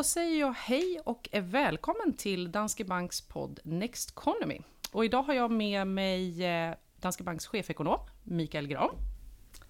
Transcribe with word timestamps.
Då 0.00 0.04
säger 0.04 0.40
jag 0.40 0.52
hej 0.52 1.00
och 1.04 1.28
är 1.32 1.40
välkommen 1.40 2.16
till 2.16 2.52
Danske 2.52 2.84
Banks 2.84 3.20
podd 3.20 3.60
Next 3.64 4.10
Economy. 4.10 4.60
Och 4.92 5.04
idag 5.04 5.22
har 5.22 5.34
jag 5.34 5.50
med 5.50 5.86
mig 5.86 6.44
eh, 6.44 6.74
Danske 6.96 7.22
Banks 7.22 7.46
chefekonom 7.46 7.98
Mikael 8.22 8.66
Gran. 8.66 8.90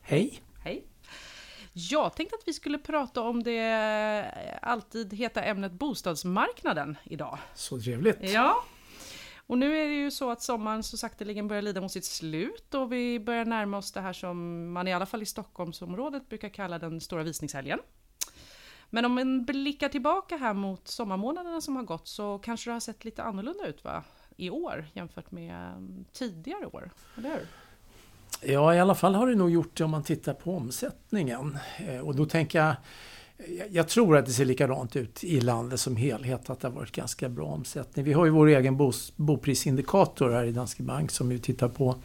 Hej! 0.00 0.42
Hej! 0.64 0.86
Jag 1.72 2.16
tänkte 2.16 2.36
att 2.36 2.48
vi 2.48 2.52
skulle 2.52 2.78
prata 2.78 3.20
om 3.20 3.42
det 3.42 4.58
alltid 4.62 5.12
heta 5.14 5.42
ämnet 5.42 5.72
bostadsmarknaden 5.72 6.96
idag. 7.04 7.38
Så 7.54 7.80
trevligt! 7.80 8.18
Ja, 8.20 8.64
och 9.36 9.58
nu 9.58 9.78
är 9.78 9.88
det 9.88 9.94
ju 9.94 10.10
så 10.10 10.30
att 10.30 10.42
sommaren 10.42 10.82
så 10.82 10.96
sakteligen 10.96 11.48
börjar 11.48 11.62
lida 11.62 11.80
mot 11.80 11.92
sitt 11.92 12.04
slut 12.04 12.74
och 12.74 12.92
vi 12.92 13.20
börjar 13.20 13.44
närma 13.44 13.78
oss 13.78 13.92
det 13.92 14.00
här 14.00 14.12
som 14.12 14.72
man 14.72 14.88
i 14.88 14.92
alla 14.92 15.06
fall 15.06 15.22
i 15.22 15.26
Stockholmsområdet 15.26 16.28
brukar 16.28 16.48
kalla 16.48 16.78
den 16.78 17.00
stora 17.00 17.22
visningshelgen. 17.22 17.78
Men 18.90 19.04
om 19.04 19.14
man 19.14 19.44
blickar 19.44 19.88
tillbaka 19.88 20.36
här 20.36 20.54
mot 20.54 20.88
sommarmånaderna 20.88 21.60
som 21.60 21.76
har 21.76 21.82
gått 21.82 22.08
så 22.08 22.38
kanske 22.38 22.70
det 22.70 22.72
har 22.72 22.80
sett 22.80 23.04
lite 23.04 23.22
annorlunda 23.22 23.66
ut 23.66 23.84
va? 23.84 24.04
i 24.36 24.50
år 24.50 24.86
jämfört 24.92 25.30
med 25.30 25.72
mm, 25.72 26.04
tidigare 26.12 26.66
år, 26.66 26.90
eller 27.16 27.30
hur? 27.30 27.46
Ja, 28.42 28.74
i 28.74 28.80
alla 28.80 28.94
fall 28.94 29.14
har 29.14 29.26
det 29.26 29.34
nog 29.34 29.50
gjort 29.50 29.76
det 29.76 29.84
om 29.84 29.90
man 29.90 30.02
tittar 30.02 30.34
på 30.34 30.56
omsättningen. 30.56 31.58
Eh, 31.78 31.98
och 31.98 32.16
då 32.16 32.26
tänker 32.26 32.58
jag 32.58 32.74
jag 33.70 33.88
tror 33.88 34.16
att 34.16 34.26
det 34.26 34.32
ser 34.32 34.44
likadant 34.44 34.96
ut 34.96 35.24
i 35.24 35.40
landet 35.40 35.80
som 35.80 35.96
helhet, 35.96 36.50
att 36.50 36.60
det 36.60 36.68
har 36.68 36.74
varit 36.74 36.92
ganska 36.92 37.28
bra 37.28 37.46
omsättning. 37.46 38.04
Vi 38.04 38.12
har 38.12 38.24
ju 38.24 38.30
vår 38.30 38.46
egen 38.46 38.92
boprisindikator 39.16 40.30
här 40.30 40.44
i 40.44 40.52
Danske 40.52 40.82
Bank 40.82 41.10
som 41.10 41.32
ju 41.32 41.38
tittar 41.38 41.68
på 41.68 41.96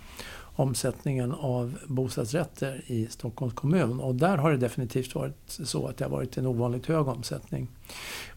omsättningen 0.55 1.32
av 1.32 1.77
bostadsrätter 1.88 2.82
i 2.88 3.08
Stockholms 3.08 3.54
kommun. 3.54 4.00
Och 4.00 4.16
där 4.16 4.38
har 4.38 4.52
det 4.52 4.58
definitivt 4.58 5.16
varit 5.16 5.36
så 5.48 5.88
att 5.88 5.98
det 5.98 6.05
har 6.05 6.12
varit 6.12 6.38
en 6.38 6.46
ovanligt 6.46 6.85
hög 6.85 7.07
omsättning. 7.07 7.68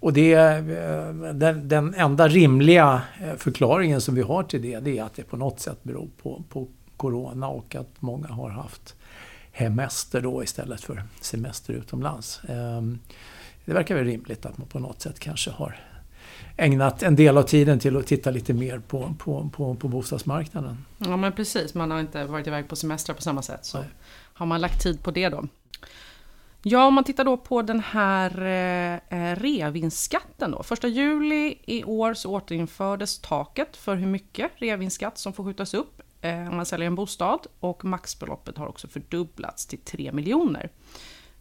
Och 0.01 0.13
det, 0.13 0.33
eh, 0.33 1.13
den, 1.35 1.69
den 1.69 1.95
enda 1.95 2.29
rimliga 2.29 3.03
eh, 3.21 3.35
förklaringen 3.37 4.01
som 4.01 4.15
vi 4.15 4.23
har 4.23 4.43
till 4.43 4.63
det, 4.63 4.81
det 4.81 4.99
är 4.99 5.05
att 5.05 5.15
det 5.15 5.23
på 5.23 5.37
något 5.37 5.61
sätt 5.61 5.79
beror 5.83 6.09
på, 6.23 6.43
på 6.49 6.69
Corona 6.97 7.49
och 7.49 7.75
att 7.75 8.03
många 8.03 8.29
har 8.29 8.51
haft 8.51 8.95
hemester 9.53 10.21
då 10.21 10.43
istället 10.43 10.81
för 10.81 11.03
semester 11.21 11.73
utomlands. 11.73 12.41
Ehm, 12.49 12.99
det 13.65 13.73
verkar 13.73 13.95
väl 13.95 14.05
rimligt 14.05 14.47
att 14.47 14.59
man 14.59 14.67
på 14.67 14.79
något 14.79 15.03
sätt 15.03 15.19
kanske 15.19 15.51
har 15.51 15.81
ägnat 16.59 17.03
en 17.03 17.17
del 17.17 17.39
av 17.39 17.43
tiden 17.43 17.79
till 17.79 17.97
att 17.97 18.07
titta 18.07 18.31
lite 18.31 18.55
mer 18.55 18.79
på, 18.79 19.15
på, 19.19 19.51
på, 19.53 19.75
på 19.75 19.89
bostadsmarknaden. 19.89 20.85
Ja 20.99 21.17
men 21.17 21.33
precis, 21.33 21.75
man 21.75 21.91
har 21.91 22.01
inte 22.01 22.25
varit 22.25 22.47
iväg 22.47 22.69
på 22.69 22.77
semester 22.77 23.15
på 23.15 23.23
samma 23.23 23.43
sätt. 23.43 23.65
Så 23.65 23.79
Nej. 23.79 23.89
har 24.33 24.47
man 24.47 24.61
lagt 24.61 24.83
tid 24.83 25.03
på 25.03 25.11
det 25.11 25.29
då. 25.29 25.45
Ja, 26.63 26.87
om 26.87 26.95
man 26.95 27.05
tittar 27.05 27.25
då 27.25 27.37
på 27.37 27.63
den 27.63 27.81
här 27.81 28.31
eh, 29.09 29.37
revinstskatten 29.37 30.51
då. 30.51 30.63
Första 30.63 30.89
juli 30.89 31.59
i 31.65 31.85
år 31.85 32.15
så 32.15 32.31
återinfördes 32.31 33.19
taket 33.19 33.77
för 33.77 33.97
hur 33.97 34.07
mycket 34.07 34.51
revinstskatt 34.57 35.19
som 35.19 35.33
får 35.33 35.45
skjutas 35.45 35.75
upp 35.75 36.03
eh, 36.21 36.49
om 36.49 36.57
man 36.57 36.67
säljer 36.67 36.87
en 36.87 36.95
bostad 36.95 37.47
och 37.61 37.85
maxbeloppet 37.85 38.59
har 38.59 38.67
också 38.67 38.89
fördubblats 38.89 39.67
till 39.67 39.79
3 39.79 40.13
miljoner. 40.13 40.71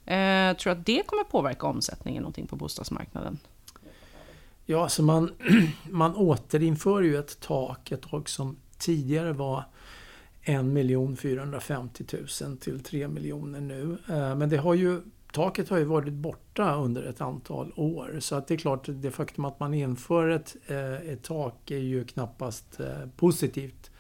Eh, 0.06 0.58
tror 0.58 0.74
att 0.74 0.86
det 0.86 1.08
kommer 1.08 1.24
påverka 1.24 1.68
omsättningen 1.68 2.24
någonting 2.24 2.48
på 2.48 2.56
bostadsmarknaden? 2.56 3.40
Ja, 4.70 4.84
alltså 4.84 5.04
man, 5.04 5.32
man 5.90 6.16
återinför 6.16 7.02
ju 7.02 7.18
ett 7.18 7.40
tak, 7.40 7.92
ett 7.92 8.02
tak 8.02 8.30
som 8.30 8.58
tidigare 8.78 9.34
var 9.34 9.64
1 10.42 11.20
450 11.20 12.06
000 12.42 12.58
till 12.58 12.80
3 12.80 13.08
miljoner 13.08 13.62
nu. 13.62 13.98
Eh, 14.10 14.36
men 14.36 14.50
det 14.50 14.58
har 14.58 14.74
ju, 14.74 15.02
taket 15.34 15.70
har 15.70 15.78
ju 15.78 15.84
varit 15.84 16.14
borta 16.14 16.76
under 16.76 17.04
ett 17.04 17.22
antal 17.22 17.74
år. 17.76 18.18
Så 18.20 18.36
att 18.36 18.48
det 18.48 18.54
är 18.54 18.58
klart, 18.58 18.86
det 18.88 19.12
faktum 19.12 19.46
att 19.46 19.60
man 19.60 19.74
inför 19.74 20.30
ett, 20.30 20.56
eh, 20.68 21.12
ett 21.12 21.24
tak 21.24 21.72
är 21.72 21.78
ju 21.78 22.06
knappast 22.06 22.80
eh, 22.80 23.10
positivt 23.18 23.92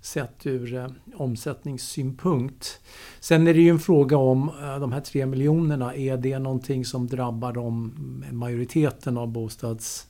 sett 0.00 0.46
ur 0.46 0.94
omsättningssynpunkt. 1.14 2.80
Sen 3.20 3.46
är 3.46 3.54
det 3.54 3.60
ju 3.60 3.70
en 3.70 3.78
fråga 3.78 4.16
om 4.16 4.50
de 4.80 4.92
här 4.92 5.00
3 5.00 5.26
miljonerna, 5.26 5.94
är 5.94 6.16
det 6.16 6.38
någonting 6.38 6.84
som 6.84 7.06
drabbar 7.06 7.52
de 7.52 7.94
majoriteten 8.32 9.18
av 9.18 9.28
bostads 9.28 10.06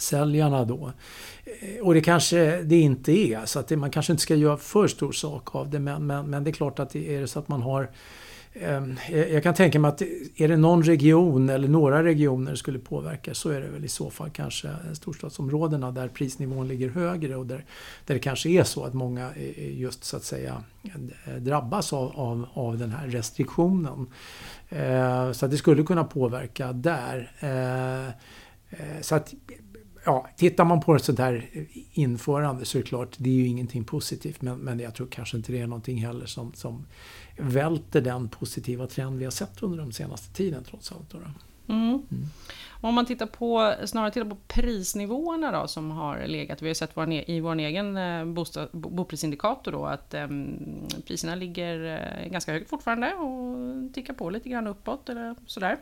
säljarna 0.00 0.64
då. 0.64 0.92
Eh, 1.44 1.86
och 1.86 1.94
det 1.94 2.00
kanske 2.00 2.62
det 2.62 2.80
inte 2.80 3.12
är, 3.12 3.46
så 3.46 3.58
att 3.58 3.68
det, 3.68 3.76
man 3.76 3.90
kanske 3.90 4.12
inte 4.12 4.22
ska 4.22 4.34
göra 4.34 4.56
för 4.56 4.88
stor 4.88 5.12
sak 5.12 5.54
av 5.54 5.70
det. 5.70 5.78
Men, 5.78 6.06
men, 6.06 6.30
men 6.30 6.44
det 6.44 6.50
är 6.50 6.52
klart 6.52 6.78
att 6.78 6.90
det 6.90 7.14
är 7.14 7.20
det 7.20 7.26
så 7.26 7.38
att 7.38 7.48
man 7.48 7.62
har 7.62 7.90
ehm, 8.52 8.96
eh, 9.08 9.32
jag 9.32 9.42
kan 9.42 9.54
tänka 9.54 9.78
mig 9.78 9.88
att 9.88 10.02
är 10.36 10.48
det 10.48 10.56
någon 10.56 10.82
region 10.82 11.48
eller 11.48 11.68
några 11.68 12.04
regioner 12.04 12.54
skulle 12.54 12.78
påverka 12.78 13.34
så 13.34 13.50
är 13.50 13.60
det 13.60 13.68
väl 13.68 13.84
i 13.84 13.88
så 13.88 14.10
fall 14.10 14.30
kanske 14.30 14.68
storstadsområdena 14.92 15.90
där 15.90 16.08
prisnivån 16.08 16.68
ligger 16.68 16.88
högre 16.88 17.36
och 17.36 17.46
där, 17.46 17.64
där 18.06 18.14
det 18.14 18.20
kanske 18.20 18.48
är 18.48 18.64
så 18.64 18.84
att 18.84 18.94
många 18.94 19.30
just 19.56 20.04
så 20.04 20.16
att 20.16 20.24
säga 20.24 20.62
eh, 21.26 21.34
drabbas 21.34 21.92
av, 21.92 22.12
av, 22.14 22.46
av 22.54 22.78
den 22.78 22.90
här 22.90 23.08
restriktionen. 23.08 24.06
Eh, 24.70 25.32
så 25.32 25.44
att 25.44 25.50
det 25.50 25.56
skulle 25.56 25.82
kunna 25.82 26.04
påverka 26.04 26.72
där. 26.72 27.32
Eh, 27.40 28.14
så 29.00 29.14
att 29.14 29.34
ja, 30.04 30.28
tittar 30.36 30.64
man 30.64 30.80
på 30.80 30.94
ett 30.94 31.04
sånt 31.04 31.18
här 31.18 31.50
införande 31.92 32.64
så 32.64 32.78
är 32.78 32.82
det 32.82 32.88
klart, 32.88 33.14
det 33.16 33.30
är 33.30 33.34
ju 33.34 33.46
ingenting 33.46 33.84
positivt. 33.84 34.42
Men, 34.42 34.58
men 34.58 34.80
jag 34.80 34.94
tror 34.94 35.06
kanske 35.06 35.36
inte 35.36 35.52
det 35.52 35.58
är 35.58 35.66
någonting 35.66 35.98
heller 35.98 36.26
som, 36.26 36.52
som 36.54 36.86
välter 37.36 38.00
den 38.00 38.28
positiva 38.28 38.86
trend 38.86 39.18
vi 39.18 39.24
har 39.24 39.30
sett 39.30 39.62
under 39.62 39.78
de 39.78 39.92
senaste 39.92 40.34
tiden 40.34 40.64
trots 40.64 40.92
allt. 40.92 41.10
Då. 41.10 41.18
Mm. 41.70 41.88
Mm. 41.88 42.24
Om 42.80 42.94
man 42.94 43.06
tittar 43.06 43.26
på, 43.26 43.74
snarare 43.84 44.10
tittar 44.10 44.30
på 44.30 44.36
prisnivåerna 44.46 45.60
då 45.60 45.68
som 45.68 45.90
har 45.90 46.26
legat. 46.26 46.62
Vi 46.62 46.66
har 46.66 46.74
sett 46.74 46.90
vår, 46.94 47.12
i 47.12 47.40
vår 47.40 47.58
egen 47.58 47.96
eh, 47.96 48.24
bostad, 48.24 48.68
boprisindikator 48.72 49.72
då 49.72 49.86
att 49.86 50.14
um, 50.14 50.88
priserna 51.06 51.34
ligger 51.34 51.78
uh, 52.24 52.30
ganska 52.30 52.52
högt 52.52 52.70
fortfarande 52.70 53.14
och 53.14 53.94
tickar 53.94 54.14
på 54.14 54.30
lite 54.30 54.48
grann 54.48 54.66
uppåt 54.66 55.08
eller 55.08 55.34
sådär. 55.46 55.76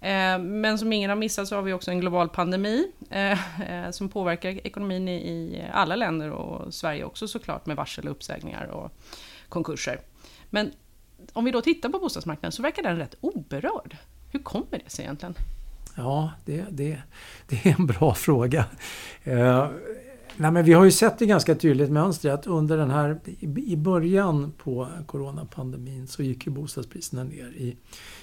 Eh, 0.00 0.38
men 0.38 0.78
som 0.78 0.92
ingen 0.92 1.10
har 1.10 1.16
missat 1.16 1.48
så 1.48 1.54
har 1.54 1.62
vi 1.62 1.72
också 1.72 1.90
en 1.90 2.00
global 2.00 2.28
pandemi 2.28 2.92
eh, 3.10 3.60
eh, 3.70 3.90
som 3.90 4.08
påverkar 4.08 4.66
ekonomin 4.66 5.08
i 5.08 5.64
alla 5.72 5.96
länder 5.96 6.30
och 6.30 6.74
Sverige 6.74 7.04
också 7.04 7.28
såklart 7.28 7.66
med 7.66 7.76
varsel, 7.76 8.08
uppsägningar 8.08 8.66
och 8.66 8.92
konkurser. 9.48 10.00
Men 10.50 10.72
om 11.32 11.44
vi 11.44 11.50
då 11.50 11.60
tittar 11.60 11.88
på 11.88 11.98
bostadsmarknaden 11.98 12.52
så 12.52 12.62
verkar 12.62 12.82
den 12.82 12.96
rätt 12.96 13.14
oberörd. 13.20 13.96
Hur 14.32 14.40
kommer 14.40 14.82
det 14.84 14.90
sig 14.90 15.04
egentligen? 15.04 15.34
Ja, 15.96 16.32
det, 16.44 16.64
det, 16.70 17.02
det 17.48 17.66
är 17.66 17.74
en 17.78 17.86
bra 17.86 18.14
fråga. 18.26 18.64
Nej, 20.38 20.50
men 20.50 20.64
vi 20.64 20.72
har 20.72 20.84
ju 20.84 20.90
sett 20.90 21.22
ett 21.22 21.28
ganska 21.28 21.54
tydligt 21.54 21.90
mönster 21.90 22.30
att 22.30 22.46
under 22.46 22.76
den 22.76 22.90
här, 22.90 23.20
i 23.66 23.76
början 23.76 24.52
på 24.58 24.88
coronapandemin 25.06 26.06
så 26.06 26.22
gick 26.22 26.46
ju 26.46 26.52
bostadspriserna 26.52 27.24
ner. 27.24 27.52
I, 27.56 27.76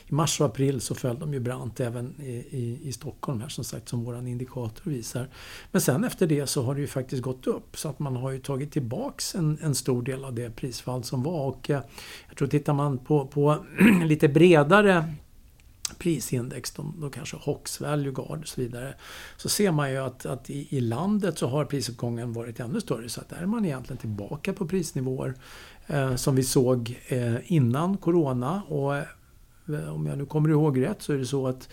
i 0.07 0.13
mars 0.13 0.41
och 0.41 0.46
april 0.46 0.81
så 0.81 0.96
föll 0.96 1.19
de 1.19 1.34
ju 1.34 1.40
brant 1.40 1.79
även 1.79 2.22
i, 2.22 2.31
i, 2.31 2.79
i 2.84 2.91
Stockholm 2.91 3.41
här 3.41 3.47
som 3.47 3.63
sagt 3.63 3.90
som 3.90 4.03
våran 4.03 4.28
indikator 4.28 4.91
visar. 4.91 5.29
Men 5.72 5.81
sen 5.81 6.03
efter 6.03 6.28
det 6.28 6.47
så 6.47 6.63
har 6.63 6.75
det 6.75 6.81
ju 6.81 6.88
faktiskt 6.88 7.22
gått 7.22 7.47
upp 7.47 7.78
så 7.78 7.90
att 7.90 8.00
man 8.00 8.16
har 8.16 8.31
ju 8.31 8.40
tagit 8.40 8.72
tillbaks 8.72 9.35
en, 9.35 9.57
en 9.62 9.75
stor 9.75 10.02
del 10.02 10.25
av 10.25 10.34
det 10.34 10.56
prisfall 10.56 11.03
som 11.03 11.23
var 11.23 11.47
och 11.47 11.69
eh, 11.69 11.81
jag 12.28 12.38
tror 12.38 12.47
tittar 12.47 12.73
man 12.73 12.97
på, 12.97 13.28
på 13.28 13.66
lite 14.06 14.28
bredare 14.28 15.06
prisindex, 15.97 16.71
de, 16.71 16.95
de 17.01 17.11
kanske 17.11 17.38
HOX, 17.38 17.81
Value 17.81 18.11
Guard 18.11 18.39
och 18.41 18.47
så 18.47 18.61
vidare. 18.61 18.94
Så 19.38 19.49
ser 19.49 19.71
man 19.71 19.91
ju 19.91 19.97
att, 19.97 20.25
att 20.25 20.49
i, 20.49 20.67
i, 20.77 20.81
landet 20.81 21.38
så 21.38 21.47
har 21.47 21.66
prisuppgången 21.66 22.33
varit 22.33 22.59
ännu 22.59 22.81
större. 22.81 23.09
Så 23.09 23.21
att 23.21 23.29
där 23.29 23.38
är 23.38 23.45
man 23.45 23.66
egentligen 23.66 23.97
tillbaka 23.97 24.53
på 24.53 24.67
prisnivåer 24.67 25.33
eh, 25.88 26.16
som 26.16 26.35
vi 26.35 26.43
såg 26.43 26.99
eh, 27.07 27.53
innan 27.53 27.97
Corona. 27.97 28.61
Och 28.67 28.96
eh, 28.96 29.93
om 29.93 30.05
jag 30.05 30.17
nu 30.17 30.25
kommer 30.25 30.49
ihåg 30.49 30.81
rätt 30.81 31.02
så 31.02 31.13
är 31.13 31.17
det 31.17 31.25
så 31.25 31.47
att 31.47 31.69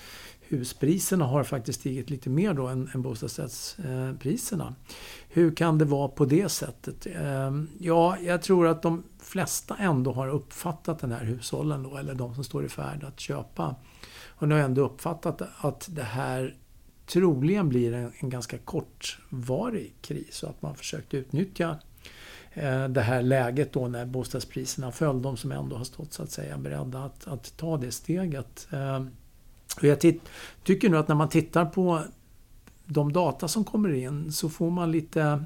huspriserna 0.49 1.25
har 1.25 1.44
faktiskt 1.44 1.81
stigit 1.81 2.11
lite 2.11 2.31
mer 2.31 2.55
då 2.55 2.67
än, 2.67 2.90
än 2.94 3.02
bostadsrättspriserna. 3.02 4.67
Eh, 4.67 4.94
Hur 5.29 5.55
kan 5.55 5.79
det 5.79 5.85
vara 5.85 6.08
på 6.08 6.25
det 6.25 6.49
sättet? 6.49 7.06
Eh, 7.06 7.52
ja, 7.79 8.17
jag 8.19 8.43
tror 8.43 8.67
att 8.67 8.82
de 8.82 9.02
flesta 9.19 9.76
ändå 9.76 10.12
har 10.12 10.29
uppfattat 10.29 10.99
den 10.99 11.12
här 11.12 11.25
hushållen 11.25 11.82
då, 11.82 11.96
eller 11.96 12.14
de 12.14 12.35
som 12.35 12.44
står 12.44 12.64
i 12.64 12.69
färd 12.69 13.05
att 13.05 13.20
köpa 13.20 13.75
och 14.40 14.48
nu 14.48 14.54
har 14.54 14.60
jag 14.60 14.69
ändå 14.69 14.84
uppfattat 14.84 15.42
att 15.60 15.88
det 15.90 16.02
här 16.02 16.56
troligen 17.06 17.69
blir 17.69 17.92
en, 17.92 18.12
en 18.19 18.31
ganska 18.31 18.58
kortvarig 18.58 19.94
kris 20.00 20.42
och 20.42 20.50
att 20.50 20.62
man 20.62 20.75
försökt 20.75 21.14
utnyttja 21.14 21.78
eh, 22.52 22.88
det 22.88 23.00
här 23.00 23.22
läget 23.22 23.72
då 23.72 23.88
när 23.88 24.06
bostadspriserna 24.06 24.92
föll, 24.92 25.22
de 25.22 25.37
som 25.37 25.52
ändå 25.52 25.76
har 25.76 25.84
stått 25.84 26.12
så 26.12 26.22
att 26.22 26.31
säga 26.31 26.58
beredda 26.58 27.04
att, 27.04 27.26
att 27.26 27.56
ta 27.56 27.76
det 27.76 27.90
steget. 27.90 28.69
Eh, 28.72 29.04
och 29.76 29.84
jag 29.84 30.00
tycker 30.64 30.88
nu 30.88 30.96
att 30.96 31.08
när 31.08 31.14
man 31.14 31.28
tittar 31.28 31.64
på 31.64 32.02
de 32.84 33.12
data 33.12 33.48
som 33.48 33.64
kommer 33.64 33.92
in 33.92 34.32
så 34.32 34.48
får 34.48 34.70
man 34.70 34.92
lite 34.92 35.44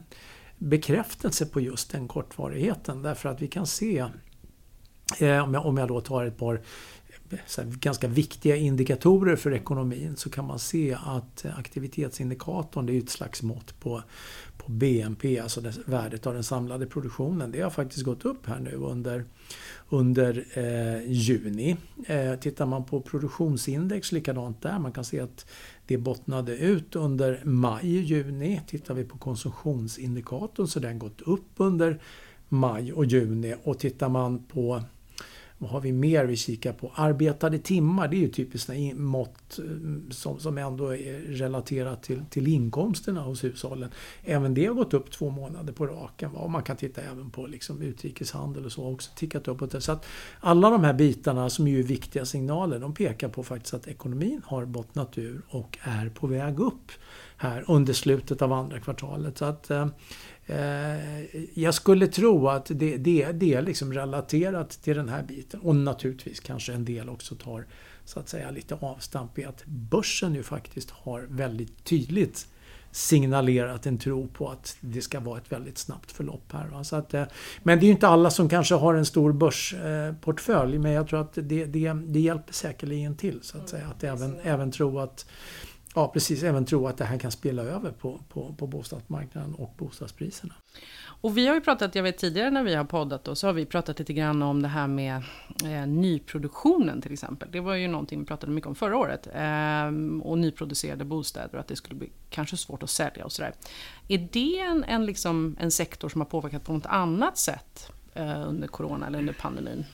bekräftelse 0.58 1.46
på 1.46 1.60
just 1.60 1.90
den 1.90 2.08
kortvarigheten 2.08 3.02
därför 3.02 3.28
att 3.28 3.42
vi 3.42 3.48
kan 3.48 3.66
se, 3.66 3.98
eh, 5.20 5.44
om 5.44 5.54
jag, 5.54 5.66
om 5.66 5.76
jag 5.76 5.88
då 5.88 6.00
tar 6.00 6.24
ett 6.24 6.38
par 6.38 6.60
ganska 7.56 8.08
viktiga 8.08 8.56
indikatorer 8.56 9.36
för 9.36 9.52
ekonomin 9.52 10.16
så 10.16 10.30
kan 10.30 10.44
man 10.44 10.58
se 10.58 10.96
att 11.04 11.44
aktivitetsindikatorn, 11.58 12.86
det 12.86 12.92
är 12.92 12.98
ett 12.98 13.10
slags 13.10 13.42
mått 13.42 13.80
på, 13.80 14.02
på 14.56 14.70
BNP, 14.70 15.38
alltså 15.38 15.60
det, 15.60 15.74
värdet 15.86 16.26
av 16.26 16.34
den 16.34 16.44
samlade 16.44 16.86
produktionen. 16.86 17.50
Det 17.50 17.60
har 17.60 17.70
faktiskt 17.70 18.04
gått 18.04 18.24
upp 18.24 18.46
här 18.46 18.60
nu 18.60 18.74
under, 18.74 19.24
under 19.88 20.46
eh, 20.54 21.12
juni. 21.12 21.76
Eh, 22.06 22.34
tittar 22.34 22.66
man 22.66 22.84
på 22.84 23.00
produktionsindex, 23.00 24.12
likadant 24.12 24.62
där. 24.62 24.78
Man 24.78 24.92
kan 24.92 25.04
se 25.04 25.20
att 25.20 25.46
det 25.86 25.98
bottnade 25.98 26.56
ut 26.56 26.96
under 26.96 27.40
maj, 27.44 27.98
juni. 27.98 28.60
Tittar 28.66 28.94
vi 28.94 29.04
på 29.04 29.18
konsumtionsindikatorn 29.18 30.68
så 30.68 30.80
har 30.80 30.86
den 30.86 30.98
gått 30.98 31.20
upp 31.20 31.50
under 31.56 32.00
maj 32.48 32.92
och 32.92 33.04
juni. 33.04 33.54
Och 33.64 33.78
tittar 33.78 34.08
man 34.08 34.44
på 34.44 34.82
vad 35.58 35.70
har 35.70 35.80
vi 35.80 35.92
mer 35.92 36.24
vi 36.24 36.36
kikar 36.36 36.72
på? 36.72 36.92
Arbetade 36.94 37.58
timmar, 37.58 38.08
det 38.08 38.16
är 38.16 38.20
ju 38.20 38.28
typiskt 38.28 38.70
mått 38.94 39.58
eh, 39.58 39.64
som, 40.10 40.38
som 40.38 40.58
ändå 40.58 40.94
är 40.94 41.20
relaterat 41.20 42.02
till, 42.02 42.22
till 42.30 42.48
inkomsterna 42.48 43.20
hos 43.22 43.44
hushållen. 43.44 43.90
Även 44.22 44.54
det 44.54 44.66
har 44.66 44.74
gått 44.74 44.94
upp 44.94 45.10
två 45.10 45.30
månader 45.30 45.72
på 45.72 45.86
raken. 45.86 46.32
Va? 46.32 46.48
man 46.48 46.62
kan 46.62 46.76
titta 46.76 47.00
även 47.00 47.30
på 47.30 47.46
liksom 47.46 47.82
utrikeshandel 47.82 48.64
och 48.64 48.72
så 48.72 48.92
också 48.92 49.10
tickat 49.16 49.48
uppåt. 49.48 49.82
Så 49.82 49.92
att 49.92 50.06
alla 50.40 50.70
de 50.70 50.84
här 50.84 50.94
bitarna 50.94 51.50
som 51.50 51.66
är 51.66 51.82
viktiga 51.82 52.24
signaler, 52.24 52.78
de 52.78 52.94
pekar 52.94 53.28
på 53.28 53.42
faktiskt 53.42 53.74
att 53.74 53.88
ekonomin 53.88 54.40
har 54.44 54.64
bottnat 54.64 55.18
ur 55.18 55.42
och 55.48 55.78
är 55.82 56.08
på 56.08 56.26
väg 56.26 56.60
upp 56.60 56.92
här 57.36 57.64
under 57.68 57.92
slutet 57.92 58.42
av 58.42 58.52
andra 58.52 58.80
kvartalet. 58.80 59.38
Så 59.38 59.44
att, 59.44 59.70
Eh, 59.70 59.86
jag 61.54 61.74
skulle 61.74 62.06
tro 62.06 62.48
att 62.48 62.66
det, 62.66 62.96
det, 62.96 63.32
det 63.32 63.54
är 63.54 63.62
liksom 63.62 63.92
relaterat 63.92 64.70
till 64.70 64.96
den 64.96 65.08
här 65.08 65.22
biten. 65.22 65.60
Och 65.60 65.76
naturligtvis 65.76 66.40
kanske 66.40 66.72
en 66.72 66.84
del 66.84 67.08
också 67.08 67.34
tar 67.34 67.66
så 68.04 68.20
att 68.20 68.28
säga 68.28 68.50
lite 68.50 68.74
avstamp 68.74 69.38
i 69.38 69.44
att 69.44 69.64
börsen 69.66 70.34
ju 70.34 70.42
faktiskt 70.42 70.90
har 70.90 71.20
väldigt 71.20 71.84
tydligt 71.84 72.46
signalerat 72.90 73.86
en 73.86 73.98
tro 73.98 74.28
på 74.28 74.48
att 74.48 74.76
det 74.80 75.00
ska 75.00 75.20
vara 75.20 75.38
ett 75.38 75.52
väldigt 75.52 75.78
snabbt 75.78 76.12
förlopp 76.12 76.52
här. 76.52 76.82
Så 76.82 76.96
att, 76.96 77.14
eh, 77.14 77.24
men 77.62 77.78
det 77.78 77.84
är 77.84 77.86
ju 77.86 77.92
inte 77.92 78.08
alla 78.08 78.30
som 78.30 78.48
kanske 78.48 78.74
har 78.74 78.94
en 78.94 79.06
stor 79.06 79.32
börsportfölj 79.32 80.78
men 80.78 80.92
jag 80.92 81.08
tror 81.08 81.20
att 81.20 81.34
det, 81.34 81.64
det, 81.64 81.92
det 81.92 82.20
hjälper 82.20 82.52
säkerligen 82.52 83.16
till 83.16 83.38
så 83.42 83.58
att 83.58 83.68
säga. 83.68 83.86
Att 83.86 84.04
även, 84.04 84.38
även 84.42 84.70
tro 84.70 84.98
att 84.98 85.26
ja, 85.94 86.08
precis, 86.08 86.42
även 86.42 86.64
tro 86.64 86.86
att 86.86 86.96
det 86.96 87.04
här 87.04 87.18
kan 87.18 87.30
spela 87.30 87.62
över 87.62 87.90
på, 87.90 88.20
på, 88.28 88.54
på 88.58 88.66
bostadsmarknaden 88.66 89.54
och 89.54 89.74
bostadspriserna. 89.78 90.54
Och 91.24 91.38
vi 91.38 91.46
har 91.46 91.54
ju 91.54 91.60
pratat, 91.60 91.94
jag 91.94 92.02
vet 92.02 92.18
tidigare 92.18 92.50
när 92.50 92.62
vi 92.62 92.74
har 92.74 92.84
poddat 92.84 93.24
då, 93.24 93.34
så 93.34 93.46
har 93.46 93.52
vi 93.52 93.66
pratat 93.66 93.98
lite 93.98 94.12
grann 94.12 94.42
om 94.42 94.62
det 94.62 94.68
här 94.68 94.86
med 94.86 95.22
eh, 95.64 95.86
nyproduktionen 95.86 97.02
till 97.02 97.12
exempel. 97.12 97.48
Det 97.52 97.60
var 97.60 97.74
ju 97.74 97.88
någonting 97.88 98.20
vi 98.20 98.26
pratade 98.26 98.52
mycket 98.52 98.68
om 98.68 98.74
förra 98.74 98.96
året. 98.96 99.26
Eh, 99.34 99.86
och 100.22 100.38
nyproducerade 100.38 101.04
bostäder 101.04 101.54
och 101.54 101.60
att 101.60 101.68
det 101.68 101.76
skulle 101.76 101.96
bli 101.96 102.10
kanske 102.30 102.56
svårt 102.56 102.82
att 102.82 102.90
sälja 102.90 103.24
och 103.24 103.32
sådär. 103.32 103.54
Är 104.08 104.28
det 104.32 104.58
en, 104.58 104.84
en, 104.84 105.06
liksom, 105.06 105.56
en 105.60 105.70
sektor 105.70 106.08
som 106.08 106.20
har 106.20 106.26
påverkat 106.26 106.64
på 106.64 106.72
något 106.72 106.86
annat 106.86 107.38
sätt 107.38 107.92
eh, 108.14 108.48
under 108.48 108.68
corona 108.68 109.06
eller 109.06 109.18
under 109.18 109.32
pandemin? 109.32 109.84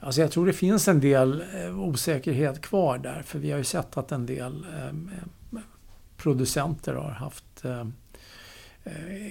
Alltså 0.00 0.20
jag 0.20 0.30
tror 0.30 0.46
det 0.46 0.52
finns 0.52 0.88
en 0.88 1.00
del 1.00 1.44
eh, 1.54 1.80
osäkerhet 1.80 2.60
kvar 2.60 2.98
där 2.98 3.22
för 3.22 3.38
vi 3.38 3.50
har 3.50 3.58
ju 3.58 3.64
sett 3.64 3.96
att 3.96 4.12
en 4.12 4.26
del 4.26 4.66
eh, 4.78 5.60
producenter 6.16 6.94
har 6.94 7.10
haft 7.10 7.64
eh, 7.64 7.86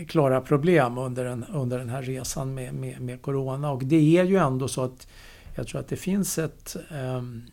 klara 0.08 0.42
problem 0.42 0.98
under 0.98 1.26
den, 1.26 1.44
under 1.44 1.80
den 1.80 1.90
här 1.90 2.02
resan 2.02 2.54
med, 2.54 2.74
med, 2.74 3.02
med 3.02 3.22
Corona. 3.22 3.72
Och 3.72 3.86
det 3.86 4.18
är 4.18 4.24
ju 4.24 4.38
ändå 4.38 4.68
så 4.68 4.84
att 4.84 5.08
jag 5.56 5.68
tror 5.68 5.80
att 5.80 5.88
det 5.88 5.98
finns 5.98 6.38
ett 6.38 6.76
um, 6.92 7.44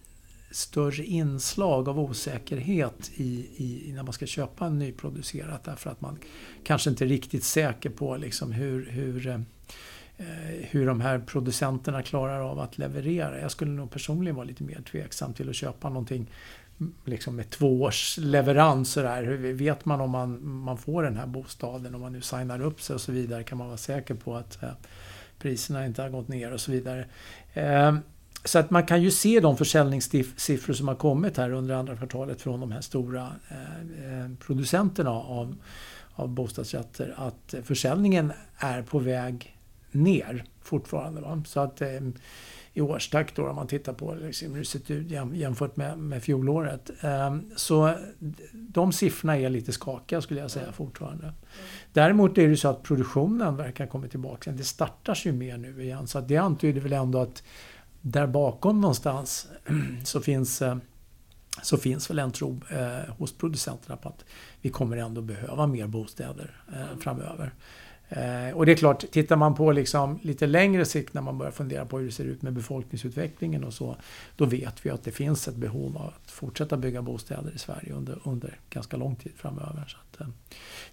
större 0.50 1.04
inslag 1.04 1.88
av 1.88 2.00
osäkerhet 2.00 3.10
i, 3.14 3.48
i, 3.56 3.92
när 3.92 4.02
man 4.02 4.12
ska 4.12 4.26
köpa 4.26 4.66
en 4.66 4.78
nyproducerat 4.78 5.64
därför 5.64 5.90
att 5.90 6.00
man 6.00 6.18
kanske 6.64 6.90
inte 6.90 7.04
är 7.04 7.08
riktigt 7.08 7.44
säker 7.44 7.90
på 7.90 8.16
liksom 8.16 8.52
hur, 8.52 8.90
hur 8.90 9.44
Eh, 10.18 10.66
hur 10.70 10.86
de 10.86 11.00
här 11.00 11.18
producenterna 11.18 12.02
klarar 12.02 12.40
av 12.40 12.60
att 12.60 12.78
leverera. 12.78 13.40
Jag 13.40 13.50
skulle 13.50 13.70
nog 13.70 13.90
personligen 13.90 14.36
vara 14.36 14.46
lite 14.46 14.62
mer 14.62 14.82
tveksam 14.90 15.34
till 15.34 15.48
att 15.48 15.56
köpa 15.56 15.88
någonting 15.88 16.30
mm, 16.80 16.94
liksom 17.04 17.36
med 17.36 17.50
två 17.50 17.82
års 17.82 18.18
leverans. 18.18 18.90
Sådär. 18.90 19.22
Hur 19.22 19.52
vet 19.52 19.84
man 19.84 20.00
om 20.00 20.10
man, 20.10 20.48
man 20.48 20.78
får 20.78 21.02
den 21.02 21.16
här 21.16 21.26
bostaden? 21.26 21.94
Om 21.94 22.00
man 22.00 22.12
nu 22.12 22.20
signar 22.20 22.62
upp 22.62 22.82
sig 22.82 22.94
och 22.94 23.00
så 23.00 23.12
vidare 23.12 23.42
kan 23.42 23.58
man 23.58 23.66
vara 23.66 23.76
säker 23.76 24.14
på 24.14 24.36
att 24.36 24.62
eh, 24.62 24.70
priserna 25.38 25.86
inte 25.86 26.02
har 26.02 26.08
gått 26.08 26.28
ner 26.28 26.52
och 26.52 26.60
så 26.60 26.72
vidare. 26.72 27.06
Eh, 27.54 27.96
så 28.44 28.58
att 28.58 28.70
man 28.70 28.86
kan 28.86 29.02
ju 29.02 29.10
se 29.10 29.40
de 29.40 29.56
försäljningssiffror 29.56 30.74
som 30.74 30.88
har 30.88 30.94
kommit 30.94 31.36
här 31.36 31.50
under 31.50 31.74
andra 31.74 31.96
kvartalet 31.96 32.42
från 32.42 32.60
de 32.60 32.72
här 32.72 32.80
stora 32.80 33.32
eh, 33.48 34.20
eh, 34.20 34.30
producenterna 34.46 35.10
av, 35.10 35.56
av 36.14 36.28
bostadsrätter 36.28 37.14
att 37.16 37.54
försäljningen 37.64 38.32
är 38.58 38.82
på 38.82 38.98
väg 38.98 39.55
ner 39.96 40.44
fortfarande. 40.62 41.20
Va? 41.20 41.42
Så 41.46 41.60
att 41.60 41.80
eh, 41.80 42.00
i 42.72 42.80
årstakt 42.80 43.36
då 43.36 43.48
om 43.48 43.56
man 43.56 43.66
tittar 43.66 43.92
på 43.92 44.14
liksom, 44.14 44.52
hur 44.52 44.58
det 44.58 44.64
sett 44.64 44.90
ut 44.90 45.10
jämfört 45.32 45.76
med, 45.76 45.98
med 45.98 46.22
fjolåret. 46.22 46.90
Eh, 47.00 47.36
så 47.56 47.94
de 48.52 48.92
siffrorna 48.92 49.38
är 49.38 49.50
lite 49.50 49.72
skakiga 49.72 50.20
skulle 50.20 50.40
jag 50.40 50.50
säga 50.50 50.72
fortfarande. 50.72 51.24
Mm. 51.24 51.34
Däremot 51.92 52.38
är 52.38 52.48
det 52.48 52.56
så 52.56 52.68
att 52.68 52.82
produktionen 52.82 53.56
verkar 53.56 53.84
ha 53.84 53.90
kommit 53.90 54.10
tillbaka. 54.10 54.52
Det 54.52 54.64
startas 54.64 55.24
ju 55.24 55.32
mer 55.32 55.56
nu 55.56 55.82
igen 55.82 56.06
så 56.06 56.18
att 56.18 56.28
det 56.28 56.36
antyder 56.36 56.80
väl 56.80 56.92
ändå 56.92 57.18
att 57.18 57.42
där 58.00 58.26
bakom 58.26 58.80
någonstans 58.80 59.48
så 60.04 60.20
finns 60.20 60.62
eh, 60.62 60.76
så 61.62 61.76
finns 61.76 62.10
väl 62.10 62.18
en 62.18 62.32
tro 62.32 62.60
eh, 62.70 63.14
hos 63.18 63.32
producenterna 63.32 63.96
på 63.96 64.08
att 64.08 64.24
vi 64.60 64.70
kommer 64.70 64.96
ändå 64.96 65.20
behöva 65.20 65.66
mer 65.66 65.86
bostäder 65.86 66.56
eh, 66.72 66.98
framöver. 67.00 67.54
Eh, 68.08 68.56
och 68.56 68.66
det 68.66 68.72
är 68.72 68.76
klart, 68.76 69.10
tittar 69.10 69.36
man 69.36 69.54
på 69.54 69.72
liksom 69.72 70.18
lite 70.22 70.46
längre 70.46 70.84
sikt 70.84 71.14
när 71.14 71.22
man 71.22 71.38
börjar 71.38 71.52
fundera 71.52 71.84
på 71.84 71.98
hur 71.98 72.06
det 72.06 72.12
ser 72.12 72.24
ut 72.24 72.42
med 72.42 72.52
befolkningsutvecklingen 72.52 73.64
och 73.64 73.74
så, 73.74 73.96
då 74.36 74.44
vet 74.44 74.86
vi 74.86 74.90
att 74.90 75.04
det 75.04 75.10
finns 75.10 75.48
ett 75.48 75.56
behov 75.56 75.96
av 75.96 76.06
att 76.06 76.30
fortsätta 76.30 76.76
bygga 76.76 77.02
bostäder 77.02 77.52
i 77.54 77.58
Sverige 77.58 77.92
under, 77.92 78.18
under 78.24 78.58
ganska 78.70 78.96
lång 78.96 79.16
tid 79.16 79.32
framöver. 79.36 79.84
Så 79.88 79.96
att, 79.96 80.20
eh, 80.20 80.26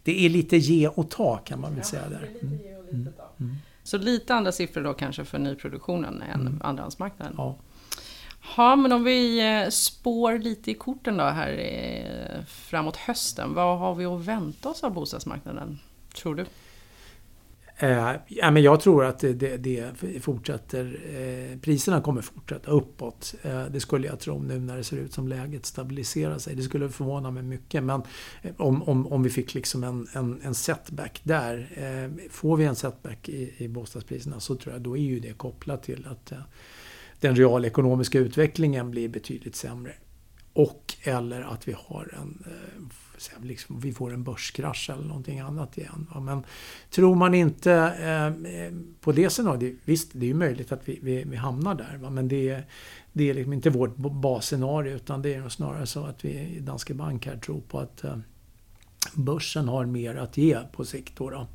det 0.04 0.26
är 0.26 0.30
lite 0.30 0.58
ge 0.58 0.88
och 0.88 1.10
ta 1.10 1.38
kan 1.38 1.60
man 1.62 1.72
väl 1.72 1.80
ja, 1.80 1.84
säga 1.84 2.10
där. 2.10 2.30
Mm. 2.42 2.60
Mm. 2.92 3.08
Mm. 3.40 3.56
Så 3.84 3.98
lite 3.98 4.36
andra 4.36 4.52
siffror 4.52 4.84
då 4.84 4.94
kanske 4.94 5.26
för 5.26 5.40
nyproduktionen 5.40 6.22
än 6.22 6.42
mm. 6.42 6.62
andrahandsmarknaden? 6.64 7.34
Ja. 7.38 7.56
Ja, 8.58 8.76
men 8.76 8.92
om 8.92 9.04
vi 9.04 9.52
eh, 9.64 9.70
spår 9.70 10.38
lite 10.38 10.72
i 10.72 10.74
korten 10.74 11.18
då 11.18 11.24
här 11.24 12.46
framåt 12.48 12.96
hösten. 12.96 13.54
Vad 13.54 13.80
har 13.80 13.96
vi 13.96 14.06
att 14.06 14.22
vänta 14.22 14.70
oss 14.70 14.84
av 14.84 14.94
bostadsmarknaden, 14.94 15.80
tror 16.16 16.36
du? 16.36 16.46
Eh, 17.84 18.12
ja, 18.28 18.52
men 18.52 18.64
jag 18.64 18.80
tror 18.80 19.06
att 19.06 19.20
det, 19.20 19.34
det, 19.34 19.58
det 19.58 19.94
fortsätter. 20.22 21.00
Eh, 21.16 21.60
priserna 21.60 22.02
kommer 22.02 22.22
fortsätta 22.22 22.72
uppåt. 22.72 23.36
Eh, 23.42 23.66
det 23.66 23.80
skulle 23.80 24.08
jag 24.08 24.20
tro 24.20 24.40
nu 24.40 24.60
när 24.60 24.78
det 24.78 24.84
ser 24.84 24.98
ut 24.98 25.14
som 25.14 25.28
läget 25.28 25.66
stabiliserar 25.66 26.38
sig. 26.38 26.56
Det 26.56 26.62
skulle 26.62 26.90
förvåna 26.90 27.32
mig 27.32 27.44
mycket. 27.44 27.84
Men 27.84 28.02
eh, 28.42 28.52
om, 28.58 28.84
om, 28.84 29.08
om 29.08 29.24
vi 29.24 29.30
fick 29.30 29.54
liksom 29.54 29.84
en, 29.84 30.08
en, 30.14 30.42
en 30.44 30.56
setback 30.56 31.22
där. 31.24 31.70
Eh, 31.76 32.30
får 32.30 32.58
vi 32.58 32.66
en 32.66 32.76
setback 32.76 33.30
i, 33.30 33.54
i 33.58 33.68
bostadspriserna 33.68 34.40
så 34.40 34.56
tror 34.56 34.74
jag 34.74 34.82
då 34.82 34.98
är 34.98 35.02
ju 35.02 35.20
det 35.20 35.34
kopplat 35.34 35.84
till 35.84 36.08
att 36.12 36.32
eh, 36.32 36.38
den 37.20 37.36
realekonomiska 37.36 38.20
utvecklingen 38.20 38.92
blir 38.92 39.10
betydligt 39.10 39.56
sämre. 39.56 39.94
Och 40.54 40.96
eller 41.04 41.42
att 41.42 41.68
vi 41.68 41.76
har 41.78 42.16
en 42.22 42.44
eh, 42.46 42.94
liksom, 43.42 43.80
vi 43.80 43.94
får 43.94 44.14
en 44.14 44.24
börskrasch 44.24 44.90
eller 44.90 45.04
någonting 45.04 45.40
annat 45.40 45.78
igen. 45.78 46.08
Men 46.22 46.44
tror 46.90 47.16
man 47.16 47.34
inte 47.34 47.74
eh, 47.74 48.74
på 49.02 49.12
det 49.12 49.30
scenariot, 49.30 49.80
visst 49.86 50.10
det 50.14 50.26
är 50.26 50.28
ju 50.28 50.34
möjligt 50.34 50.72
att 50.72 50.90
vi, 50.90 51.00
vi, 51.02 51.24
vi 51.24 51.36
hamnar 51.36 51.76
där. 51.76 51.98
Va? 52.02 52.10
Men 52.10 52.28
det 52.28 52.50
är, 52.50 52.66
det 53.14 53.30
är 53.30 53.34
liksom 53.34 53.54
inte 53.54 53.70
vårt 53.70 53.96
basscenario 53.96 54.96
utan 54.96 55.22
det 55.22 55.34
är 55.34 55.50
snarare 55.50 55.86
så 55.86 56.04
att 56.06 56.26
vi 56.26 56.30
i 56.30 56.60
Danske 56.60 56.94
Bank 56.94 57.26
här 57.26 57.38
tror 57.38 57.62
på 57.62 57.80
att 57.80 58.04
eh, 58.04 58.18
börsen 59.14 59.68
har 59.68 59.86
mer 59.86 60.16
att 60.16 60.38
ge 60.38 60.60
på 60.72 60.86
sikt. 60.86 61.18
Då, 61.18 61.30
då. 61.30 61.48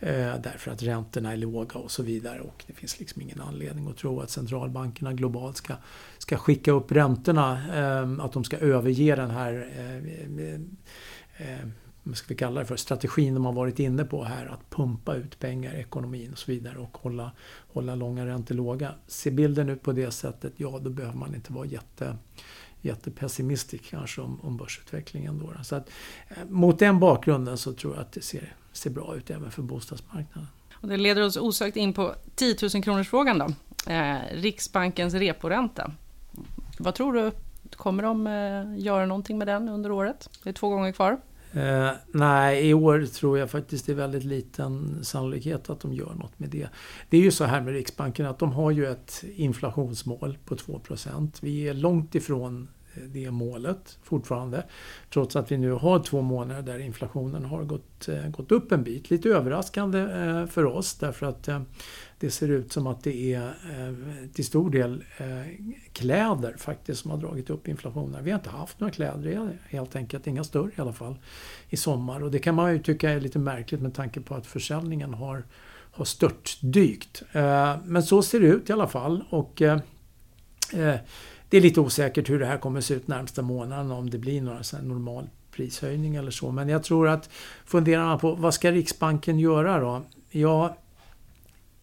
Eh, 0.00 0.40
därför 0.42 0.70
att 0.70 0.82
räntorna 0.82 1.32
är 1.32 1.36
låga 1.36 1.80
och 1.80 1.90
så 1.90 2.02
vidare. 2.02 2.40
Och 2.40 2.64
det 2.66 2.72
finns 2.72 3.00
liksom 3.00 3.22
ingen 3.22 3.40
anledning 3.40 3.88
att 3.88 3.96
tro 3.96 4.20
att 4.20 4.30
centralbankerna 4.30 5.12
globalt 5.12 5.56
ska, 5.56 5.74
ska 6.18 6.36
skicka 6.36 6.72
upp 6.72 6.92
räntorna. 6.92 7.74
Ehm, 7.74 8.20
att 8.20 8.32
de 8.32 8.44
ska 8.44 8.56
överge 8.56 9.16
den 9.16 9.30
här 9.30 9.70
eh, 9.76 10.54
eh, 11.36 11.66
vad 12.02 12.16
ska 12.16 12.28
vi 12.28 12.34
kalla 12.34 12.60
det 12.60 12.66
för, 12.66 12.76
strategin 12.76 13.34
de 13.34 13.44
har 13.44 13.52
varit 13.52 13.78
inne 13.78 14.04
på 14.04 14.24
här 14.24 14.46
att 14.46 14.70
pumpa 14.70 15.14
ut 15.14 15.38
pengar 15.38 15.74
i 15.74 15.80
ekonomin 15.80 16.32
och 16.32 16.38
så 16.38 16.50
vidare 16.50 16.78
och 16.78 16.96
hålla, 16.96 17.32
hålla 17.72 17.94
långa 17.94 18.26
räntor 18.26 18.54
låga. 18.54 18.94
Ser 19.06 19.30
bilden 19.30 19.68
ut 19.68 19.82
på 19.82 19.92
det 19.92 20.10
sättet, 20.10 20.52
ja 20.56 20.78
då 20.82 20.90
behöver 20.90 21.18
man 21.18 21.34
inte 21.34 21.52
vara 21.52 21.66
jätte, 21.66 22.16
jättepessimistisk 22.80 23.84
kanske 23.90 24.20
om, 24.20 24.40
om 24.40 24.56
börsutvecklingen. 24.56 25.38
Då. 25.38 25.64
Så 25.64 25.76
att, 25.76 25.90
mot 26.48 26.78
den 26.78 27.00
bakgrunden 27.00 27.58
så 27.58 27.72
tror 27.72 27.94
jag 27.94 28.00
att 28.00 28.12
det 28.12 28.22
ser 28.22 28.54
ser 28.76 28.90
bra 28.90 29.16
ut 29.16 29.30
även 29.30 29.50
för 29.50 29.62
bostadsmarknaden. 29.62 30.48
Och 30.74 30.88
det 30.88 30.96
leder 30.96 31.22
oss 31.22 31.36
osökt 31.36 31.76
in 31.76 31.92
på 31.92 32.14
10 32.34 32.56
000 32.74 32.82
kronors 32.82 33.08
frågan 33.08 33.38
då. 33.38 33.46
Eh, 33.92 34.18
Riksbankens 34.32 35.14
reporänta. 35.14 35.90
Vad 36.78 36.94
tror 36.94 37.12
du? 37.12 37.30
Kommer 37.76 38.02
de 38.02 38.26
eh, 38.26 38.84
göra 38.84 39.06
någonting 39.06 39.38
med 39.38 39.46
den 39.46 39.68
under 39.68 39.90
året? 39.90 40.30
Det 40.42 40.48
är 40.48 40.52
två 40.52 40.68
gånger 40.68 40.92
kvar. 40.92 41.20
Eh, 41.52 41.90
nej, 42.12 42.68
i 42.68 42.74
år 42.74 43.06
tror 43.06 43.38
jag 43.38 43.50
faktiskt 43.50 43.86
det 43.86 43.92
är 43.92 43.96
väldigt 43.96 44.24
liten 44.24 45.04
sannolikhet 45.04 45.70
att 45.70 45.80
de 45.80 45.92
gör 45.92 46.14
något 46.14 46.38
med 46.38 46.48
det. 46.48 46.68
Det 47.10 47.16
är 47.16 47.20
ju 47.20 47.30
så 47.30 47.44
här 47.44 47.60
med 47.60 47.74
Riksbanken 47.74 48.26
att 48.26 48.38
de 48.38 48.52
har 48.52 48.70
ju 48.70 48.86
ett 48.86 49.24
inflationsmål 49.36 50.38
på 50.44 50.54
2% 50.54 51.38
Vi 51.40 51.68
är 51.68 51.74
långt 51.74 52.14
ifrån 52.14 52.68
det 53.06 53.30
målet 53.30 53.98
fortfarande. 54.02 54.64
Trots 55.12 55.36
att 55.36 55.52
vi 55.52 55.58
nu 55.58 55.72
har 55.72 56.02
två 56.02 56.22
månader 56.22 56.62
där 56.62 56.78
inflationen 56.78 57.44
har 57.44 57.64
gått, 57.64 58.08
eh, 58.08 58.28
gått 58.28 58.52
upp 58.52 58.72
en 58.72 58.82
bit. 58.82 59.10
Lite 59.10 59.28
överraskande 59.28 59.98
eh, 59.98 60.46
för 60.46 60.64
oss 60.64 60.94
därför 60.94 61.26
att 61.26 61.48
eh, 61.48 61.62
det 62.18 62.30
ser 62.30 62.48
ut 62.48 62.72
som 62.72 62.86
att 62.86 63.04
det 63.04 63.34
är 63.34 63.54
till 64.34 64.44
stor 64.44 64.70
del 64.70 65.04
kläder 65.92 66.54
faktiskt 66.58 67.02
som 67.02 67.10
har 67.10 67.18
dragit 67.18 67.50
upp 67.50 67.68
inflationen. 67.68 68.24
Vi 68.24 68.30
har 68.30 68.38
inte 68.38 68.50
haft 68.50 68.80
några 68.80 68.92
kläder 68.92 69.58
helt 69.68 69.96
enkelt, 69.96 70.26
inga 70.26 70.44
större 70.44 70.70
i 70.76 70.80
alla 70.80 70.92
fall, 70.92 71.16
i 71.68 71.76
sommar. 71.76 72.22
Och 72.22 72.30
det 72.30 72.38
kan 72.38 72.54
man 72.54 72.72
ju 72.72 72.78
tycka 72.78 73.10
är 73.10 73.20
lite 73.20 73.38
märkligt 73.38 73.80
med 73.80 73.94
tanke 73.94 74.20
på 74.20 74.34
att 74.34 74.46
försäljningen 74.46 75.14
har, 75.14 75.44
har 75.92 76.04
störtdykt. 76.04 77.22
Men 77.84 78.02
så 78.02 78.22
ser 78.22 78.40
det 78.40 78.46
ut 78.46 78.70
i 78.70 78.72
alla 78.72 78.88
fall. 78.88 79.24
Och 79.30 79.62
det 81.48 81.56
är 81.56 81.60
lite 81.60 81.80
osäkert 81.80 82.30
hur 82.30 82.38
det 82.38 82.46
här 82.46 82.58
kommer 82.58 82.78
att 82.78 82.84
se 82.84 82.94
ut 82.94 83.08
närmsta 83.08 83.42
månaden, 83.42 83.90
om 83.90 84.10
det 84.10 84.18
blir 84.18 84.42
några 84.42 84.62
normal 84.82 85.28
prishöjning 85.50 86.16
eller 86.16 86.30
så. 86.30 86.50
Men 86.50 86.68
jag 86.68 86.82
tror 86.82 87.08
att 87.08 87.30
funderar 87.64 88.04
man 88.04 88.18
på 88.18 88.34
vad 88.34 88.54
ska 88.54 88.72
Riksbanken 88.72 89.38
göra 89.38 89.80
då? 89.80 90.02
Ja, 90.30 90.76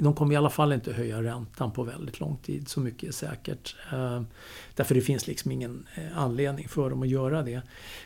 de 0.03 0.13
kommer 0.13 0.33
i 0.33 0.37
alla 0.37 0.49
fall 0.49 0.73
inte 0.73 0.93
höja 0.93 1.23
räntan 1.23 1.71
på 1.71 1.83
väldigt 1.83 2.19
lång 2.19 2.37
tid, 2.37 2.67
så 2.67 2.79
mycket 2.79 3.09
är 3.09 3.13
säkert. 3.13 3.75
Eh, 3.93 4.21
därför 4.75 4.95
det 4.95 5.01
finns 5.01 5.27
liksom 5.27 5.51
ingen 5.51 5.87
eh, 5.95 6.17
anledning 6.17 6.67
för 6.67 6.89
dem 6.89 7.01
att 7.01 7.09
göra 7.09 7.43
det. 7.43 7.61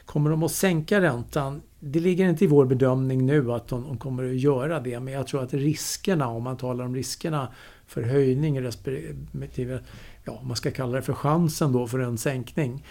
Kommer 0.05 0.29
de 0.29 0.43
att 0.43 0.51
sänka 0.51 1.01
räntan? 1.01 1.61
Det 1.79 1.99
ligger 1.99 2.29
inte 2.29 2.43
i 2.43 2.47
vår 2.47 2.65
bedömning 2.65 3.25
nu 3.25 3.53
att 3.53 3.67
de, 3.67 3.97
kommer 3.97 4.23
att 4.23 4.39
göra 4.39 4.79
det, 4.79 4.99
men 4.99 5.13
jag 5.13 5.27
tror 5.27 5.43
att 5.43 5.53
riskerna, 5.53 6.27
om 6.27 6.43
man 6.43 6.57
talar 6.57 6.85
om 6.85 6.95
riskerna 6.95 7.47
för 7.87 8.01
höjning 8.03 8.61
respektive 8.61 9.79
ja, 10.23 10.41
man 10.43 10.55
ska 10.55 10.71
kalla 10.71 10.95
det 10.95 11.01
för 11.01 11.13
chansen 11.13 11.71
då 11.71 11.87
för 11.87 11.99
en 11.99 12.17
sänkning, 12.17 12.85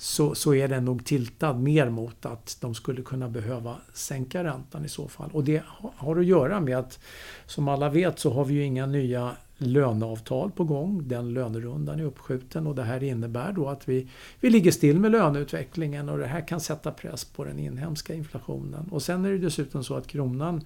så, 0.00 0.34
så 0.34 0.54
är 0.54 0.68
den 0.68 0.84
nog 0.84 1.04
tiltad 1.04 1.54
mer 1.54 1.90
mot 1.90 2.26
att 2.26 2.56
de 2.60 2.74
skulle 2.74 3.02
kunna 3.02 3.28
behöva 3.28 3.76
sänka 3.92 4.44
räntan 4.44 4.84
i 4.84 4.88
så 4.88 5.08
fall. 5.08 5.30
Och 5.32 5.44
det 5.44 5.62
har 5.96 6.16
att 6.16 6.26
göra 6.26 6.60
med 6.60 6.78
att, 6.78 6.98
som 7.46 7.68
alla 7.68 7.88
vet, 7.88 8.18
så 8.18 8.32
har 8.32 8.44
vi 8.44 8.54
ju 8.54 8.64
inga 8.64 8.86
nya 8.86 9.36
löneavtal 9.56 10.50
på 10.50 10.64
gång. 10.64 11.08
Den 11.08 11.34
lönerundan 11.34 12.00
är 12.00 12.04
uppskjuten 12.04 12.66
och 12.66 12.74
det 12.74 12.82
här 12.82 13.02
innebär 13.02 13.52
då 13.52 13.68
att 13.68 13.88
vi, 13.88 14.08
vi 14.40 14.50
ligger 14.50 14.70
still 14.70 15.00
med 15.00 15.10
löneutvecklingen 15.10 16.08
och 16.08 16.18
det 16.18 16.26
här 16.26 16.48
kan 16.48 16.60
sätta 16.60 16.90
press 16.90 17.24
på 17.24 17.44
den 17.44 17.58
inhemska 17.58 18.14
inflationen. 18.14 18.88
Och 18.90 19.02
sen 19.02 19.24
är 19.24 19.30
det 19.30 19.38
dessutom 19.38 19.84
så 19.84 19.94
att 19.94 20.06
kronan 20.06 20.64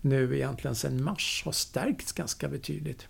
nu 0.00 0.36
egentligen 0.36 0.74
sedan 0.74 1.02
mars 1.02 1.42
har 1.44 1.52
stärkts 1.52 2.12
ganska 2.12 2.48
betydligt. 2.48 3.08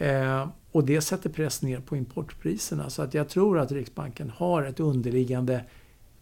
Eh, 0.00 0.48
och 0.72 0.84
det 0.84 1.00
sätter 1.00 1.30
press 1.30 1.62
ner 1.62 1.80
på 1.80 1.96
importpriserna. 1.96 2.90
Så 2.90 3.02
att 3.02 3.14
jag 3.14 3.28
tror 3.28 3.58
att 3.58 3.72
Riksbanken 3.72 4.30
har 4.30 4.62
ett 4.62 4.80
underliggande 4.80 5.64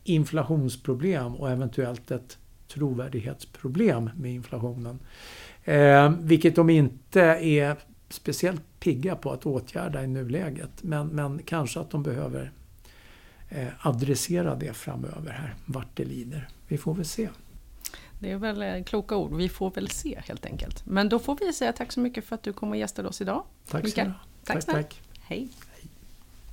inflationsproblem 0.05 1.35
och 1.35 1.51
eventuellt 1.51 2.11
ett 2.11 2.39
trovärdighetsproblem 2.69 4.11
med 4.17 4.33
inflationen. 4.33 4.99
Eh, 5.65 6.13
vilket 6.21 6.57
de 6.57 6.71
inte 6.71 7.21
är 7.21 7.77
speciellt 8.09 8.63
pigga 8.81 9.17
på 9.17 9.33
att 9.33 9.47
åtgärda 9.47 10.05
i 10.05 10.07
nuläget. 10.07 10.83
Men, 10.83 11.07
men 11.07 11.41
kanske 11.45 11.81
att 11.81 11.91
de 11.91 12.03
behöver 12.03 12.53
eh, 13.49 13.87
adressera 13.87 14.55
det 14.55 14.73
framöver 14.73 15.31
här, 15.31 15.55
vart 15.67 15.97
det 15.97 16.05
lider. 16.05 16.49
Vi 16.69 16.79
får 16.79 16.95
väl 16.95 17.05
se. 17.05 17.29
Det 18.19 18.31
är 18.31 18.37
väl 18.37 18.63
eh, 18.63 18.85
kloka 18.85 19.17
ord. 19.17 19.37
Vi 19.37 19.49
får 19.49 19.71
väl 19.71 19.89
se 19.89 20.21
helt 20.27 20.47
enkelt. 20.47 20.87
Men 20.87 21.09
då 21.09 21.19
får 21.19 21.37
vi 21.41 21.53
säga 21.53 21.73
tack 21.73 21.93
så 21.93 22.01
mycket 22.01 22.25
för 22.25 22.35
att 22.35 22.43
du 22.43 22.53
kom 22.53 22.71
och 22.71 22.77
gästade 22.77 23.09
oss 23.09 23.21
idag. 23.21 23.45
Tack 23.69 23.81
så 23.81 23.87
mycket. 23.87 24.09
Tack, 24.45 24.65
tack, 24.65 24.75
tack. 24.75 25.03
Hej. 25.21 25.49